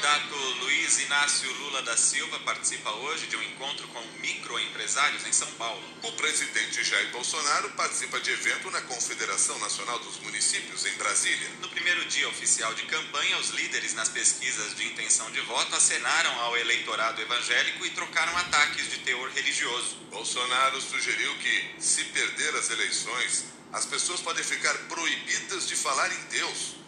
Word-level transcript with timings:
candidato 0.00 0.34
Luiz 0.60 0.98
Inácio 1.00 1.52
Lula 1.58 1.82
da 1.82 1.94
Silva 1.94 2.38
participa 2.40 2.90
hoje 2.90 3.26
de 3.26 3.36
um 3.36 3.42
encontro 3.42 3.86
com 3.88 4.00
microempresários 4.20 5.26
em 5.26 5.32
São 5.32 5.50
Paulo. 5.52 5.82
O 6.02 6.12
presidente 6.12 6.82
Jair 6.82 7.10
Bolsonaro 7.10 7.70
participa 7.72 8.18
de 8.18 8.30
evento 8.30 8.70
na 8.70 8.80
Confederação 8.80 9.58
Nacional 9.58 9.98
dos 9.98 10.18
Municípios 10.20 10.86
em 10.86 10.92
Brasília. 10.94 11.50
No 11.60 11.68
primeiro 11.68 12.02
dia 12.06 12.26
oficial 12.30 12.72
de 12.72 12.84
campanha, 12.84 13.36
os 13.40 13.50
líderes 13.50 13.92
nas 13.92 14.08
pesquisas 14.08 14.74
de 14.74 14.86
intenção 14.86 15.30
de 15.32 15.40
voto 15.42 15.76
acenaram 15.76 16.40
ao 16.40 16.56
eleitorado 16.56 17.20
evangélico 17.20 17.84
e 17.84 17.90
trocaram 17.90 18.34
ataques 18.38 18.90
de 18.90 19.00
teor 19.00 19.28
religioso. 19.32 19.96
Bolsonaro 20.10 20.80
sugeriu 20.80 21.34
que, 21.36 21.74
se 21.78 22.04
perder 22.04 22.54
as 22.56 22.70
eleições, 22.70 23.44
as 23.70 23.84
pessoas 23.84 24.20
podem 24.20 24.44
ficar 24.44 24.74
proibidas 24.88 25.68
de 25.68 25.76
falar 25.76 26.10
em 26.10 26.24
Deus. 26.30 26.79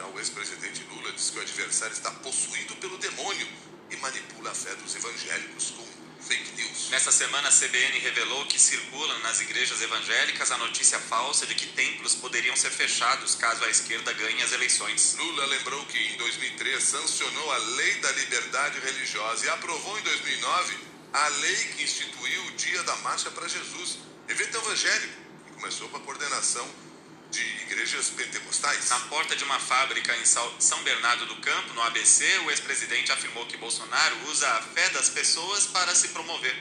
Já 0.00 0.06
o 0.06 0.18
ex-presidente 0.18 0.82
Lula 0.84 1.12
diz 1.12 1.28
que 1.28 1.38
o 1.38 1.42
adversário 1.42 1.92
está 1.92 2.10
possuído 2.10 2.74
pelo 2.76 2.96
demônio 2.96 3.46
e 3.90 3.96
manipula 3.98 4.50
a 4.50 4.54
fé 4.54 4.74
dos 4.76 4.94
evangélicos 4.94 5.72
com 5.72 5.86
fake 6.22 6.52
news. 6.52 6.88
Nessa 6.88 7.12
semana, 7.12 7.48
a 7.48 7.52
CBN 7.52 7.98
revelou 7.98 8.46
que 8.46 8.58
circulam 8.58 9.18
nas 9.18 9.42
igrejas 9.42 9.82
evangélicas 9.82 10.50
a 10.52 10.56
notícia 10.56 10.98
falsa 10.98 11.44
de 11.44 11.54
que 11.54 11.66
templos 11.66 12.14
poderiam 12.14 12.56
ser 12.56 12.70
fechados 12.70 13.34
caso 13.34 13.62
a 13.62 13.68
esquerda 13.68 14.10
ganhe 14.14 14.42
as 14.42 14.52
eleições. 14.52 15.16
Lula 15.18 15.44
lembrou 15.44 15.84
que 15.84 15.98
em 15.98 16.16
2003 16.16 16.82
sancionou 16.82 17.52
a 17.52 17.58
Lei 17.58 17.96
da 17.96 18.10
Liberdade 18.12 18.80
Religiosa 18.80 19.44
e 19.44 19.50
aprovou 19.50 19.98
em 19.98 20.02
2009 20.02 20.78
a 21.12 21.28
lei 21.28 21.56
que 21.76 21.82
instituiu 21.82 22.46
o 22.46 22.52
Dia 22.52 22.82
da 22.84 22.96
Marcha 22.96 23.30
para 23.32 23.46
Jesus, 23.46 23.98
evento 24.28 24.56
evangélico, 24.56 25.14
que 25.46 25.52
começou 25.52 25.90
com 25.90 25.98
a 25.98 26.00
coordenação 26.00 26.89
de 27.30 27.40
igrejas 27.62 28.10
pentecostais. 28.10 28.88
Na 28.88 29.00
porta 29.00 29.36
de 29.36 29.44
uma 29.44 29.58
fábrica 29.58 30.16
em 30.16 30.24
São 30.24 30.82
Bernardo 30.82 31.26
do 31.26 31.36
Campo, 31.36 31.74
no 31.74 31.82
ABC, 31.82 32.24
o 32.40 32.50
ex-presidente 32.50 33.12
afirmou 33.12 33.46
que 33.46 33.56
Bolsonaro 33.56 34.28
usa 34.28 34.48
a 34.48 34.62
fé 34.62 34.88
das 34.90 35.08
pessoas 35.08 35.66
para 35.66 35.94
se 35.94 36.08
promover. 36.08 36.54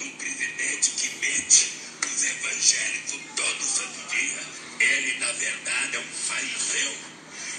Um 0.00 0.10
presidente 0.16 0.90
que 0.90 1.08
mente 1.16 1.72
os 2.04 2.24
evangélicos 2.24 3.20
todo 3.36 3.62
santo 3.62 4.08
dia. 4.08 4.42
Ele, 4.80 5.18
na 5.18 5.32
verdade, 5.32 5.96
é 5.96 6.00
um 6.00 6.12
fariseu. 6.12 6.96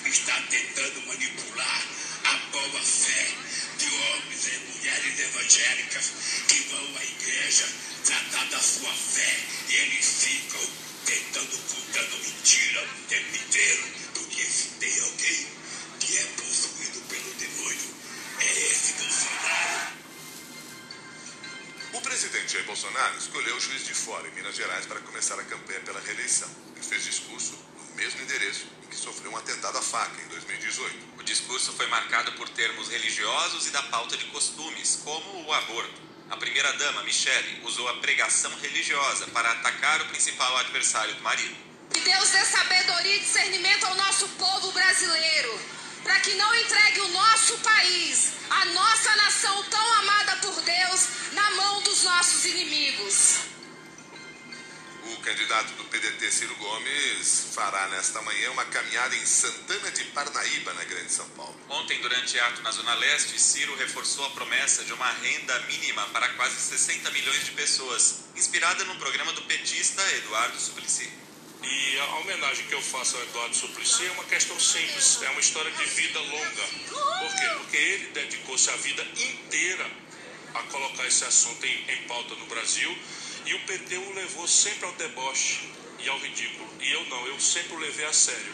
Está 0.06 0.40
tentando 0.50 1.08
manipular 1.08 1.84
a 2.26 2.38
boa 2.52 2.82
fé 2.82 3.28
de 3.78 3.86
homens 3.86 4.48
e 4.48 4.58
mulheres 4.72 5.20
evangélicas 5.20 6.12
que 6.48 6.60
vão 6.70 6.98
à 6.98 7.04
igreja 7.04 7.68
tratar 8.06 8.46
da 8.46 8.60
sua 8.60 8.94
fé 8.94 9.40
e 9.68 9.76
eles 9.76 10.24
ficam 10.24 10.62
tentando, 11.06 11.75
o 12.86 13.08
tempo 13.08 13.36
inteiro, 13.36 13.84
porque 14.14 14.42
se 14.44 14.68
tem 14.80 15.00
alguém 15.02 15.48
que 16.00 16.18
é 16.18 16.24
possuído 16.38 17.00
pelo 17.10 17.34
demônio, 17.34 17.96
é 18.40 18.72
esse 18.72 18.94
Bolsonaro. 18.94 19.96
O 21.94 22.02
presidente 22.02 22.52
Jair 22.52 22.66
Bolsonaro 22.66 23.18
escolheu 23.18 23.56
o 23.56 23.60
juiz 23.60 23.86
de 23.86 23.94
fora, 23.94 24.28
em 24.28 24.32
Minas 24.32 24.56
Gerais, 24.56 24.86
para 24.86 25.00
começar 25.00 25.40
a 25.40 25.44
campanha 25.44 25.80
pela 25.80 26.00
reeleição. 26.02 26.50
Ele 26.76 26.86
fez 26.86 27.06
discurso 27.06 27.58
no 27.78 27.96
mesmo 27.96 28.22
endereço 28.22 28.66
em 28.84 28.88
que 28.88 28.98
sofreu 28.98 29.32
um 29.32 29.38
atentado 29.38 29.78
à 29.78 29.82
faca 29.82 30.22
em 30.22 30.28
2018. 30.28 31.20
O 31.20 31.24
discurso 31.24 31.72
foi 31.74 31.88
marcado 31.88 32.34
por 32.34 32.50
termos 32.50 32.90
religiosos 32.90 33.68
e 33.68 33.70
da 33.70 33.82
pauta 33.84 34.18
de 34.18 34.26
costumes, 34.26 35.00
como 35.04 35.46
o 35.46 35.54
aborto. 35.54 36.02
A 36.30 36.38
primeira-dama, 36.38 37.04
Michele, 37.04 37.62
usou 37.64 37.88
a 37.88 37.98
pregação 37.98 38.52
religiosa 38.60 39.28
para 39.28 39.52
atacar 39.52 40.02
o 40.02 40.06
principal 40.08 40.58
adversário 40.58 41.16
do 41.16 41.22
marido. 41.22 41.65
Que 41.96 42.02
Deus 42.02 42.30
dê 42.30 42.44
sabedoria 42.44 43.16
e 43.16 43.20
discernimento 43.22 43.86
ao 43.86 43.96
nosso 43.96 44.28
povo 44.28 44.70
brasileiro, 44.74 45.58
para 46.04 46.20
que 46.20 46.34
não 46.34 46.54
entregue 46.54 47.00
o 47.00 47.08
nosso 47.08 47.58
país, 47.60 48.34
a 48.50 48.66
nossa 48.66 49.16
nação 49.16 49.64
tão 49.70 49.94
amada 49.94 50.36
por 50.42 50.62
Deus, 50.62 51.08
na 51.32 51.52
mão 51.52 51.82
dos 51.84 52.04
nossos 52.04 52.44
inimigos. 52.44 53.36
O 55.06 55.18
candidato 55.22 55.72
do 55.76 55.86
PDT, 55.86 56.32
Ciro 56.34 56.54
Gomes, 56.56 57.52
fará 57.54 57.88
nesta 57.88 58.22
manhã 58.24 58.52
uma 58.52 58.66
caminhada 58.66 59.16
em 59.16 59.26
Santana 59.26 59.90
de 59.92 60.04
Parnaíba, 60.06 60.74
na 60.74 60.84
Grande 60.84 61.14
São 61.14 61.30
Paulo. 61.30 61.58
Ontem, 61.70 62.02
durante 62.02 62.38
ato 62.42 62.62
na 62.62 62.72
Zona 62.72 62.94
Leste, 62.96 63.40
Ciro 63.40 63.74
reforçou 63.78 64.26
a 64.26 64.32
promessa 64.32 64.84
de 64.84 64.92
uma 64.92 65.10
renda 65.14 65.58
mínima 65.62 66.06
para 66.08 66.28
quase 66.34 66.60
60 66.60 67.10
milhões 67.12 67.46
de 67.46 67.52
pessoas, 67.52 68.26
inspirada 68.36 68.84
no 68.84 68.98
programa 68.98 69.32
do 69.32 69.44
petista 69.44 70.02
Eduardo 70.18 70.60
Suplicy. 70.60 71.24
E 71.68 72.00
a 72.00 72.16
homenagem 72.18 72.66
que 72.68 72.76
eu 72.76 72.82
faço 72.82 73.18
ao 73.18 73.24
Eduardo 73.24 73.56
Suplicy 73.56 74.06
é 74.06 74.12
uma 74.12 74.24
questão 74.26 74.60
simples, 74.60 75.22
é 75.24 75.30
uma 75.32 75.40
história 75.40 75.72
de 75.72 75.86
vida 75.86 76.20
longa. 76.20 76.64
Por 77.20 77.36
quê? 77.36 77.50
Porque 77.58 77.78
ele 77.78 78.08
dedicou-se 78.12 78.70
a 78.70 78.76
vida 78.76 79.04
inteira 79.18 79.90
a 80.54 80.64
colocar 80.64 81.08
esse 81.08 81.26
assunto 81.26 81.66
em, 81.66 81.92
em 81.92 82.08
pauta 82.08 82.36
no 82.36 82.46
Brasil 82.46 82.96
e 83.46 83.54
o 83.56 83.60
PT 83.62 83.98
o 83.98 84.14
levou 84.14 84.48
sempre 84.48 84.86
ao 84.86 84.94
deboche 84.94 85.70
e 86.00 86.08
ao 86.08 86.20
ridículo. 86.20 86.70
E 86.80 86.92
eu 86.92 87.06
não, 87.06 87.28
eu 87.28 87.40
sempre 87.40 87.74
o 87.74 87.80
levei 87.80 88.06
a 88.06 88.14
sério. 88.14 88.54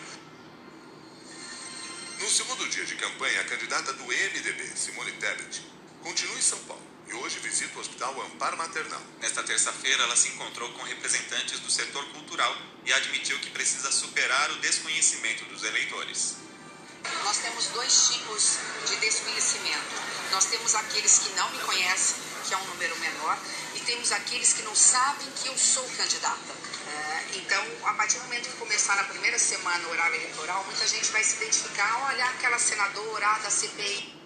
No 2.19 2.29
segundo 2.29 2.69
dia 2.69 2.85
de 2.85 2.95
campanha, 2.95 3.41
a 3.41 3.43
candidata 3.45 3.93
do 3.93 4.03
MDB, 4.03 4.63
Simone 4.75 5.11
Tebet, 5.13 5.61
continua 6.01 6.37
em 6.37 6.41
São 6.41 6.59
Paulo 6.63 6.90
e 7.11 7.15
hoje 7.15 7.39
visita 7.39 7.77
o 7.77 7.81
Hospital 7.81 8.21
Amparo 8.21 8.57
Maternal. 8.57 9.01
Nesta 9.19 9.43
terça-feira, 9.43 10.03
ela 10.03 10.15
se 10.15 10.29
encontrou 10.29 10.71
com 10.71 10.81
representantes 10.83 11.59
do 11.59 11.69
setor 11.69 12.05
cultural 12.13 12.55
e 12.85 12.93
admitiu 12.93 13.37
que 13.39 13.49
precisa 13.49 13.91
superar 13.91 14.49
o 14.51 14.55
desconhecimento 14.59 15.43
dos 15.45 15.63
eleitores. 15.63 16.37
Nós 17.25 17.37
temos 17.37 17.65
dois 17.67 18.09
tipos 18.09 18.57
de 18.87 18.95
desconhecimento. 18.97 19.95
Nós 20.31 20.45
temos 20.45 20.73
aqueles 20.75 21.19
que 21.19 21.29
não 21.33 21.49
me 21.51 21.59
conhecem, 21.59 22.15
que 22.47 22.53
é 22.53 22.57
um 22.57 22.65
número 22.67 22.97
menor, 22.99 23.37
e 23.75 23.79
temos 23.81 24.11
aqueles 24.13 24.53
que 24.53 24.61
não 24.61 24.75
sabem 24.75 25.27
que 25.31 25.49
eu 25.49 25.57
sou 25.57 25.83
candidata. 25.97 26.53
É, 26.87 27.25
então, 27.35 27.63
a 27.83 27.93
partir 27.93 28.19
do 28.19 28.23
momento 28.23 28.49
que 28.49 28.57
começar 28.57 28.97
a 28.97 29.03
primeira 29.03 29.37
semana 29.37 29.85
o 29.87 29.91
horário 29.91 30.15
eleitoral, 30.15 30.63
muita 30.63 30.87
gente 30.87 31.11
vai 31.11 31.23
se 31.23 31.35
identificar, 31.35 32.05
olha 32.05 32.25
aquela 32.25 32.57
senadora 32.57 33.39
da 33.39 33.49
CPI. 33.49 34.20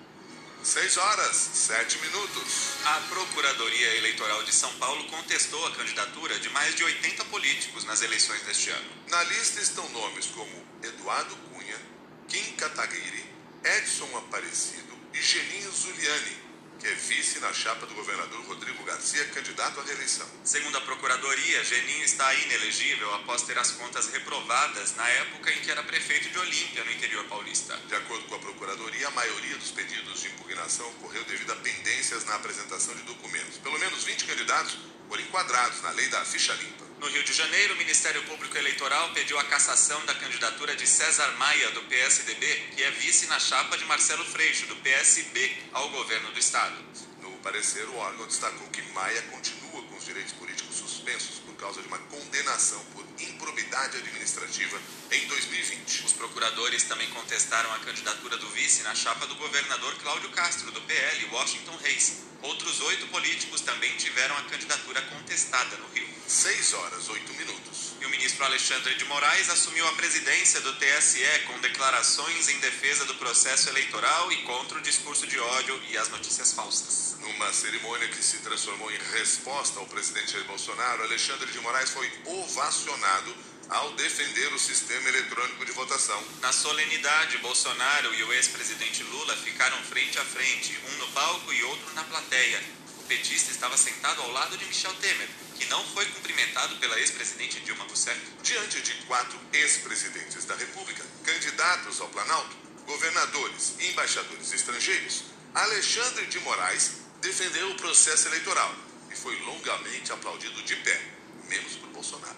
6 0.66 0.98
horas, 0.98 1.36
7 1.36 2.00
minutos. 2.00 2.70
A 2.86 3.00
Procuradoria 3.02 3.98
Eleitoral 3.98 4.42
de 4.44 4.52
São 4.52 4.74
Paulo 4.80 5.04
contestou 5.04 5.64
a 5.68 5.72
candidatura 5.76 6.40
de 6.40 6.50
mais 6.50 6.74
de 6.74 6.84
80 6.84 7.24
políticos 7.26 7.84
nas 7.86 8.02
eleições 8.02 8.42
deste 8.42 8.72
ano. 8.72 8.90
Na 9.08 9.24
lista 9.26 9.62
estão 9.62 9.88
nomes 9.90 10.26
como 10.26 10.66
Eduardo 10.82 11.36
Cunha, 11.36 11.80
Kim 12.28 12.54
Kataguiri, 12.54 13.30
Edson 13.64 14.18
Aparecido 14.18 14.98
e 15.14 15.22
Geninho 15.22 15.72
Zuliani, 15.72 16.38
que 16.80 16.88
é 16.88 16.94
vice 16.94 17.40
na 17.40 17.52
chapa 17.54 17.86
do 17.86 17.94
governador 17.94 18.46
Rodrigo 18.46 18.84
Garcia, 18.84 19.26
candidato 19.26 19.80
à 19.80 19.84
reeleição. 19.84 20.28
Segundo 20.44 20.78
a 20.78 20.82
Procuradoria, 20.82 21.64
Geninho 21.64 22.04
está 22.04 22.34
inelegível 22.34 23.14
após 23.16 23.42
ter 23.44 23.58
as 23.58 23.72
contas 23.72 24.08
reprovadas 24.08 24.96
na 24.96 25.08
época 25.08 25.52
em 25.52 25.60
que 25.62 25.72
era 25.72 25.84
prefeito 25.84 26.30
de 26.30 26.40
Olímpia, 26.40 26.84
no 26.84 26.92
interior 26.92 27.26
paulista. 27.26 27.76
De 27.88 27.96
acordo 27.96 28.26
com 28.26 28.36
a 28.36 28.40
Procuradoria, 28.40 29.08
a 29.08 29.12
maioria 29.12 29.58
dos 29.58 29.72
pedidos 29.72 30.22
de 30.22 30.28
impugnação 30.28 30.88
ocorreu 30.90 31.24
devido 31.26 31.52
a 31.52 31.56
pendências 31.56 32.26
na 32.26 32.36
apresentação 32.36 32.96
de 32.96 33.04
documentos. 33.04 33.58
Pelo 33.58 33.80
menos 33.80 34.04
20 34.04 34.26
candidatos 34.26 34.78
foram 35.08 35.24
enquadrados 35.24 35.82
na 35.82 35.92
lei 35.92 36.08
da 36.10 36.24
ficha 36.26 36.54
limpa. 36.54 36.85
No 37.06 37.12
Rio 37.12 37.24
de 37.24 37.34
Janeiro, 37.34 37.76
o 37.76 37.78
Ministério 37.78 38.24
Público 38.24 38.58
Eleitoral 38.58 39.12
pediu 39.14 39.38
a 39.38 39.44
cassação 39.44 40.04
da 40.08 40.16
candidatura 40.16 40.76
de 40.76 40.88
César 40.88 41.32
Maia, 41.38 41.70
do 41.70 41.84
PSDB, 41.84 42.48
que 42.76 42.82
é 42.82 42.90
vice 42.90 43.28
na 43.28 43.40
chapa 43.40 43.78
de 43.78 43.86
Marcelo 43.86 44.26
Freixo, 44.26 44.66
do 44.66 44.76
PSB, 44.78 45.56
ao 45.72 45.88
governo 45.90 46.32
do 46.32 46.40
Estado. 46.40 46.76
No 47.22 47.30
parecer, 47.44 47.88
o 47.90 47.98
órgão 47.98 48.26
destacou 48.26 48.68
que 48.70 48.82
Maia 48.94 49.22
continua 49.30 49.84
com 49.84 49.96
os 49.96 50.04
direitos 50.04 50.34
políticos 50.34 50.78
suspensos 50.78 51.38
por 51.56 51.62
causa 51.62 51.82
de 51.82 51.88
uma 51.88 51.98
condenação 51.98 52.84
por 52.94 53.06
improbidade 53.18 53.98
administrativa 53.98 54.78
em 55.10 55.26
2020. 55.28 56.06
Os 56.06 56.12
procuradores 56.12 56.84
também 56.84 57.10
contestaram 57.12 57.74
a 57.74 57.80
candidatura 57.80 58.38
do 58.38 58.50
vice 58.50 58.84
na 58.84 58.94
chapa 58.94 59.26
do 59.26 59.36
governador 59.36 59.96
Cláudio 59.96 60.30
Castro, 60.32 60.70
do 60.72 60.82
PL, 60.82 61.26
Washington 61.32 61.78
Reis. 61.82 62.24
Outros 62.42 62.82
oito 62.82 63.08
políticos 63.08 63.62
também 63.62 63.96
tiveram 63.96 64.38
a 64.38 64.44
candidatura 64.44 65.02
contestada 65.04 65.78
no 65.78 65.88
Rio. 65.94 66.08
6 66.28 66.74
horas, 66.74 67.08
8 67.08 67.34
minutos. 67.34 67.75
E 68.06 68.08
o 68.08 68.12
ministro 68.12 68.46
Alexandre 68.46 68.94
de 68.94 69.06
Moraes 69.06 69.50
assumiu 69.50 69.88
a 69.88 69.94
presidência 69.94 70.62
do 70.62 70.72
TSE 70.76 71.26
com 71.48 71.58
declarações 71.58 72.48
em 72.50 72.60
defesa 72.60 73.04
do 73.06 73.16
processo 73.16 73.68
eleitoral 73.70 74.32
e 74.32 74.44
contra 74.44 74.78
o 74.78 74.82
discurso 74.82 75.26
de 75.26 75.40
ódio 75.40 75.82
e 75.90 75.98
as 75.98 76.08
notícias 76.10 76.54
falsas. 76.54 77.18
Numa 77.20 77.52
cerimônia 77.52 78.08
que 78.10 78.22
se 78.22 78.38
transformou 78.40 78.92
em 78.92 78.98
resposta 79.18 79.80
ao 79.80 79.88
presidente 79.88 80.34
Jair 80.34 80.46
Bolsonaro, 80.46 81.02
Alexandre 81.02 81.52
de 81.52 81.60
Moraes 81.62 81.90
foi 81.90 82.08
ovacionado 82.26 83.36
ao 83.70 83.94
defender 83.94 84.54
o 84.54 84.60
sistema 84.60 85.10
eletrônico 85.10 85.66
de 85.66 85.72
votação. 85.72 86.24
Na 86.42 86.54
solenidade, 86.54 87.40
Bolsonaro 87.40 88.14
e 88.14 88.24
o 88.24 88.34
ex-presidente 88.34 89.02
Lula 89.02 89.36
ficaram 89.38 89.82
frente 89.82 90.20
a 90.20 90.26
frente, 90.26 90.80
um 90.92 90.98
no 90.98 91.08
palco 91.08 91.52
e 91.52 91.64
outro 91.64 91.92
na 91.96 92.04
plateia. 92.04 92.85
Petista 93.08 93.52
estava 93.52 93.78
sentado 93.78 94.22
ao 94.22 94.32
lado 94.32 94.58
de 94.58 94.66
Michel 94.66 94.94
Temer, 94.96 95.30
que 95.56 95.66
não 95.66 95.86
foi 95.94 96.06
cumprimentado 96.08 96.76
pela 96.78 97.00
ex-presidente 97.00 97.60
Dilma 97.62 97.84
Rousseff. 97.86 98.20
Diante 98.42 98.82
de 98.82 98.94
quatro 99.06 99.40
ex-presidentes 99.54 100.44
da 100.46 100.56
República, 100.56 101.06
candidatos 101.24 102.02
ao 102.02 102.10
Planalto, 102.10 102.58
governadores 102.86 103.76
e 103.80 103.92
embaixadores 103.92 104.52
estrangeiros, 104.52 105.26
Alexandre 105.54 106.26
de 106.26 106.40
Moraes 106.40 106.94
defendeu 107.22 107.70
o 107.72 107.76
processo 107.76 108.28
eleitoral 108.28 108.76
e 109.12 109.16
foi 109.16 109.40
longamente 109.42 110.12
aplaudido 110.12 110.64
de 110.64 110.76
pé, 110.78 111.00
menos 111.48 111.76
por 111.76 111.90
Bolsonaro. 111.90 112.38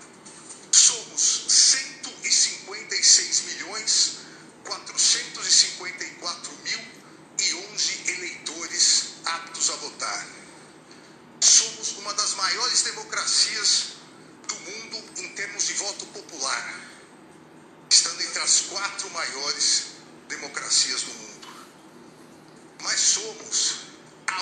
Somos 0.72 1.46
156 1.48 3.42
milhões 3.42 4.17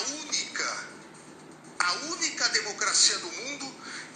única, 0.08 0.88
a 1.80 1.94
única 1.94 2.50
democracia 2.50 3.18
do 3.20 3.32
mundo 3.32 3.76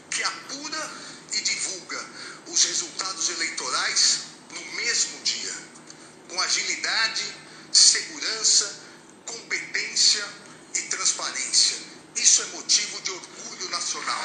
que 0.09 0.24
apura 0.24 0.91
e 1.33 1.41
divulga 1.41 2.06
os 2.47 2.63
resultados 2.63 3.30
eleitorais 3.30 4.19
no 4.51 4.75
mesmo 4.75 5.21
dia, 5.21 5.53
com 6.27 6.41
agilidade, 6.41 7.24
segurança, 7.71 8.81
competência 9.25 10.25
e 10.75 10.81
transparência. 10.83 11.77
Isso 12.15 12.41
é 12.41 12.45
motivo 12.47 13.01
de 13.01 13.12
orgulho 13.12 13.69
nacional. 13.69 14.24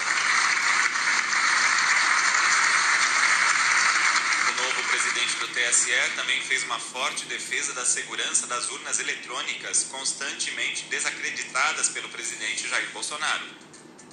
O 4.58 4.63
novo 4.74 4.88
presidente 4.88 5.36
do 5.36 5.48
TSE 5.48 6.16
também 6.16 6.40
fez 6.42 6.64
uma 6.64 6.80
forte 6.80 7.26
defesa 7.26 7.72
da 7.74 7.86
segurança 7.86 8.46
das 8.48 8.68
urnas 8.70 8.98
eletrônicas, 8.98 9.84
constantemente 9.84 10.86
desacreditadas 10.86 11.90
pelo 11.90 12.08
presidente 12.08 12.68
Jair 12.68 12.90
Bolsonaro. 12.90 13.46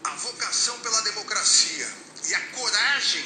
A 0.04 0.12
vocação 0.12 0.80
pela 0.82 1.02
democracia 1.02 1.92
e 2.28 2.36
a 2.36 2.42
coragem 2.50 3.26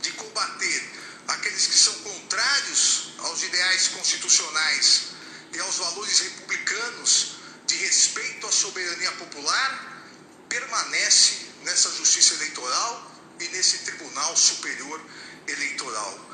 de 0.00 0.12
combater 0.12 0.90
aqueles 1.26 1.66
que 1.66 1.76
são 1.76 1.94
contrários 1.94 3.14
aos 3.18 3.42
ideais 3.42 3.88
constitucionais 3.88 5.08
e 5.52 5.58
aos 5.58 5.78
valores 5.78 6.20
republicanos 6.20 7.38
de 7.66 7.74
respeito 7.78 8.46
à 8.46 8.52
soberania 8.52 9.10
popular 9.12 10.04
permanece 10.48 11.46
nessa 11.64 11.90
justiça 11.96 12.34
eleitoral 12.34 13.10
e 13.40 13.48
nesse 13.48 13.78
Tribunal 13.78 14.36
Superior 14.36 15.04
Eleitoral, 15.48 16.25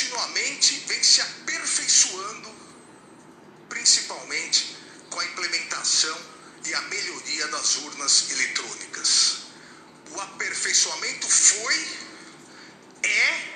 continuamente 0.00 0.82
vem 0.86 1.02
se 1.02 1.20
aperfeiçoando, 1.20 2.50
principalmente 3.68 4.76
com 5.10 5.20
a 5.20 5.24
implementação 5.26 6.18
e 6.64 6.74
a 6.74 6.80
melhoria 6.82 7.46
das 7.48 7.76
urnas 7.76 8.30
eletrônicas. 8.30 9.38
O 10.10 10.20
aperfeiçoamento 10.20 11.28
foi, 11.28 11.98
é 13.02 13.48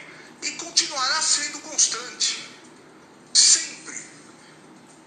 e 0.42 0.50
continuará 0.52 1.22
sendo 1.22 1.60
constante. 1.60 2.46
Sempre. 3.32 3.96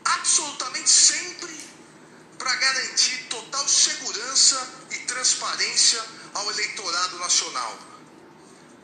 Absolutamente 0.05 0.89
sempre 0.89 1.55
para 2.39 2.55
garantir 2.55 3.25
total 3.29 3.67
segurança 3.67 4.87
e 4.91 4.95
transparência 4.99 6.03
ao 6.33 6.49
eleitorado 6.51 7.19
nacional. 7.19 7.96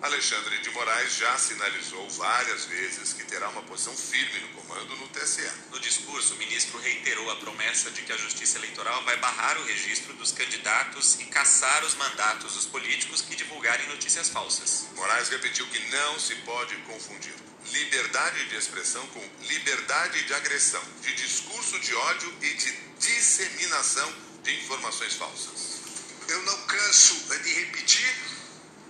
Alexandre 0.04 0.58
de 0.58 0.70
Moraes 0.72 1.16
já 1.16 1.38
sinalizou 1.38 2.10
várias 2.10 2.66
vezes 2.66 3.14
que 3.14 3.24
terá 3.24 3.48
uma 3.48 3.62
posição 3.62 3.96
firme 3.96 4.38
no 4.40 4.50
comando 4.50 4.98
no 4.98 5.08
TSE. 5.08 5.50
No 5.72 5.80
discurso, 5.80 6.34
o 6.34 6.38
ministro 6.40 6.78
reiterou 6.78 7.32
a 7.32 7.38
promessa 7.38 7.90
de 7.90 8.02
que 8.02 8.12
a 8.12 8.18
Justiça 8.18 8.58
Eleitoral 8.58 9.02
vai 9.06 9.16
barrar 9.16 9.58
o 9.58 9.64
registro 9.64 10.12
dos 10.16 10.34
candidatos 10.34 11.18
e 11.22 11.26
caçar 11.28 11.86
os 11.86 11.96
mandatos 11.96 12.56
dos 12.56 12.66
políticos 12.66 13.22
que 13.22 13.34
divulgarem 13.34 13.88
notícias 13.88 14.28
falsas. 14.28 14.88
Moraes 14.94 15.30
repetiu 15.30 15.66
que 15.68 15.80
não 15.90 16.20
se 16.20 16.36
pode 16.36 16.76
confundir 16.82 17.34
liberdade 17.72 18.50
de 18.50 18.58
expressão 18.58 19.08
com 19.08 19.30
liberdade 19.48 20.22
de 20.26 20.34
agressão, 20.34 20.84
de 21.02 21.16
discurso 21.16 21.80
de 21.80 21.96
ódio 21.96 22.34
e 22.42 22.54
de 22.56 22.74
disseminação 23.00 24.14
de 24.44 24.54
informações 24.64 25.14
falsas. 25.14 25.82
Eu 26.28 26.42
não 26.42 26.58
canso 26.68 27.38
de 27.42 27.54
repetir 27.54 28.33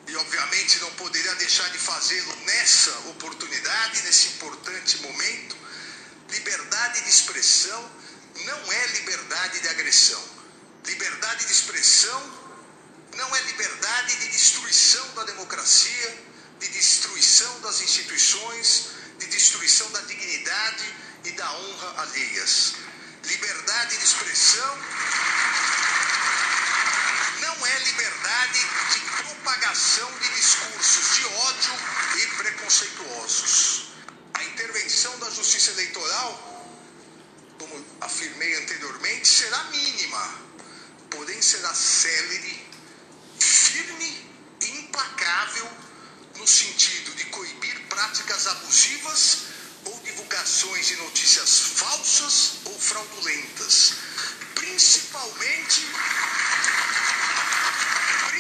e, 0.08 0.16
obviamente, 0.16 0.80
não 0.80 0.92
poderia 0.96 1.34
deixar 1.36 1.70
de 1.70 1.78
fazê-lo 1.78 2.36
nessa 2.46 2.92
oportunidade, 3.10 4.02
nesse 4.04 4.28
importante 4.30 4.98
momento. 5.02 5.56
Liberdade 6.30 7.02
de 7.02 7.10
expressão 7.10 7.92
não 8.46 8.72
é 8.72 8.88
liberdade 8.88 9.60
de 9.60 9.68
agressão. 9.70 10.24
Liberdade 10.86 11.46
de 11.46 11.52
expressão 11.52 12.44
não 13.16 13.36
é 13.36 13.42
liberdade 13.44 14.16
de 14.18 14.28
destruição 14.30 15.08
da 15.14 15.24
democracia, 15.24 16.18
de 16.60 16.68
destruição 16.70 17.62
das 17.62 17.82
instituições, 17.82 18.90
de 19.20 19.28
destruição 19.28 19.90
da 19.92 20.02
dignidade 20.02 20.96
e 21.24 21.32
da 21.32 21.52
honra 21.52 22.02
alheias. 22.02 22.74
Liberdade 23.24 23.98
de 23.98 24.04
expressão 24.04 24.78
não 27.40 27.66
é 27.66 27.80
liberdade 27.80 28.60
de 28.92 29.00
propagação 29.44 30.10
de 30.20 30.30
discursos 30.30 31.16
de 31.16 31.26
ódio 31.26 31.74
e 32.18 32.28
preconceituosos. 32.38 33.88
A 34.34 34.44
intervenção 34.46 35.20
da 35.20 35.30
Justiça 35.32 35.72
Eleitoral, 35.72 36.78
como 37.60 37.86
afirmei 38.00 38.56
anteriormente, 38.56 39.28
será 39.28 39.62
mínima, 39.66 40.42
porém 41.10 41.42
será 41.42 41.74
célere, 41.74 42.66
firme 43.38 44.32
e 44.62 44.70
implacável 44.80 45.70
no 46.38 46.48
sentido 46.48 47.14
de 47.16 47.26
coibir 47.26 47.82
práticas 47.90 48.48
abusivas 48.48 49.40
ou 49.86 50.00
divulgações 50.00 50.88
de 50.88 50.96
notícias 50.96 51.60
falsas 51.76 52.54
ou 52.64 52.80
fraudulentas, 52.80 53.94
principalmente 54.56 55.82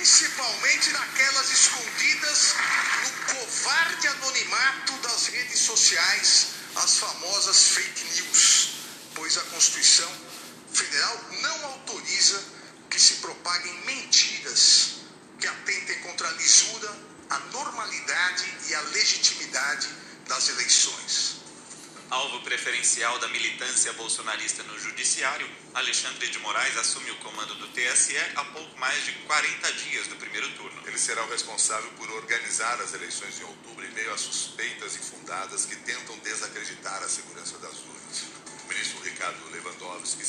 principalmente 0.04 0.92
naquelas 0.92 1.50
escondidas 1.50 2.56
no 3.04 3.36
covarde 3.36 4.08
anonimato 4.10 4.92
das 4.98 5.28
redes 5.28 5.60
sociais, 5.60 6.48
as 6.76 6.98
famosas 6.98 7.68
fake 7.70 8.04
news, 8.16 8.70
pois 9.16 9.38
a 9.38 9.42
Constituição 9.44 10.12
Federal 10.74 11.22
não 11.42 11.66
autoriza 11.68 12.44
que 12.90 13.00
se 13.00 13.14
propaguem 13.16 13.74
mentiras 13.86 14.96
que 15.40 15.48
atentem 15.48 15.98
contra 16.02 16.28
a 16.28 16.32
lisura, 16.32 16.94
a 17.30 17.40
normalidade 17.40 18.54
e 18.68 18.76
a 18.76 18.82
legitimidade 18.82 19.88
das 20.28 20.50
eleições. 20.50 21.43
Alvo 22.14 22.42
preferencial 22.42 23.18
da 23.18 23.28
militância 23.30 23.92
bolsonarista 23.94 24.62
no 24.62 24.80
judiciário, 24.80 25.50
Alexandre 25.74 26.28
de 26.28 26.38
Moraes 26.38 26.78
assume 26.78 27.10
o 27.10 27.16
comando 27.16 27.56
do 27.56 27.68
TSE 27.70 28.16
há 28.36 28.46
pouco 28.46 28.80
mais 28.80 29.04
de 29.04 29.14
40 29.14 29.74
dias 29.74 30.08
do 30.10 30.16
primeiro 30.18 30.48
turno. 30.52 30.80
Ele 30.86 31.00
será 31.00 31.24
o 31.24 31.30
responsável 31.32 31.90
por 31.94 32.08
organizar 32.12 32.80
as 32.82 32.94
eleições 32.94 33.40
em 33.40 33.44
outubro 33.46 33.84
em 33.84 33.92
meio 33.94 34.14
a 34.14 34.18
suspeitas 34.20 34.96
infundadas 34.96 35.66
que 35.66 35.76
tentam 35.78 36.16
desacreditar 36.20 37.02
a 37.02 37.10
segurança 37.10 37.58
das 37.58 37.80
urnas. 37.80 38.43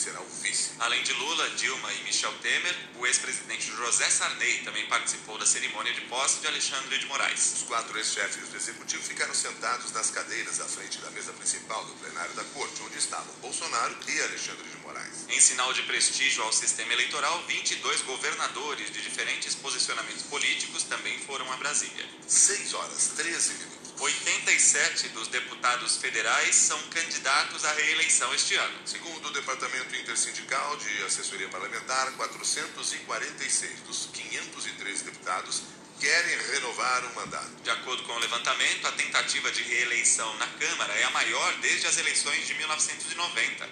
Será 0.04 0.20
o 0.20 0.28
vice. 0.42 0.72
Além 0.80 1.02
de 1.02 1.14
Lula, 1.14 1.48
Dilma 1.50 1.90
e 1.94 2.04
Michel 2.04 2.32
Temer, 2.42 2.76
o 2.96 3.06
ex-presidente 3.06 3.70
José 3.70 4.04
Sarney 4.10 4.58
também 4.58 4.86
participou 4.86 5.38
da 5.38 5.46
cerimônia 5.46 5.94
de 5.94 6.02
posse 6.02 6.40
de 6.40 6.46
Alexandre 6.46 6.98
de 6.98 7.06
Moraes. 7.06 7.54
Os 7.54 7.62
quatro 7.62 7.96
ex-chefes 7.96 8.48
do 8.48 8.56
executivo 8.56 9.02
ficaram 9.02 9.34
sentados 9.34 9.92
nas 9.92 10.10
cadeiras 10.10 10.60
à 10.60 10.66
frente 10.66 10.98
da 10.98 11.10
mesa 11.12 11.32
principal 11.32 11.82
do 11.86 11.94
plenário 11.94 12.34
da 12.34 12.44
corte, 12.44 12.82
onde 12.82 12.98
estavam 12.98 13.34
Bolsonaro 13.40 13.96
e 14.06 14.20
Alexandre 14.20 14.68
de 14.68 14.76
Moraes. 14.82 15.24
Em 15.30 15.40
sinal 15.40 15.72
de 15.72 15.82
prestígio 15.84 16.42
ao 16.42 16.52
sistema 16.52 16.92
eleitoral, 16.92 17.42
22 17.46 18.02
governadores 18.02 18.92
de 18.92 19.00
diferentes 19.00 19.54
posicionamentos 19.54 20.24
políticos 20.24 20.82
também 20.82 21.18
foram 21.20 21.50
a 21.50 21.56
Brasília. 21.56 22.06
6 22.28 22.74
horas 22.74 23.12
13 23.16 23.54
minutos. 23.54 23.83
87 24.00 25.08
dos 25.10 25.28
deputados 25.28 25.96
federais 25.96 26.54
são 26.54 26.80
candidatos 26.88 27.64
à 27.64 27.72
reeleição 27.72 28.32
este 28.34 28.54
ano. 28.56 28.78
Segundo 28.84 29.28
o 29.28 29.32
Departamento 29.32 29.94
Intersindical 29.94 30.76
de 30.76 31.02
Assessoria 31.04 31.48
Parlamentar, 31.48 32.12
446 32.12 33.80
dos 33.80 34.08
513 34.12 35.04
deputados 35.04 35.62
querem 36.00 36.38
renovar 36.52 37.04
um 37.04 37.14
mandato. 37.14 37.62
De 37.62 37.70
acordo 37.70 38.02
com 38.02 38.12
o 38.12 38.18
levantamento, 38.18 38.86
a 38.86 38.92
tentativa 38.92 39.50
de 39.52 39.62
reeleição 39.62 40.36
na 40.38 40.46
Câmara 40.48 40.92
é 40.94 41.04
a 41.04 41.10
maior 41.10 41.54
desde 41.60 41.86
as 41.86 41.96
eleições 41.96 42.46
de 42.46 42.54
1990. 42.54 43.68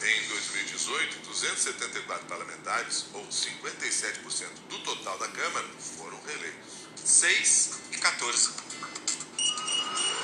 Em 0.00 0.28
2018, 0.28 1.18
274 1.26 2.26
parlamentares, 2.26 3.06
ou 3.12 3.26
57% 3.26 4.46
do 4.68 4.78
total 4.78 5.18
da 5.18 5.28
Câmara, 5.28 5.66
foram 5.96 6.18
reeleitos. 6.24 6.88
6 7.04 7.80
e 7.92 7.98
14. 7.98 8.67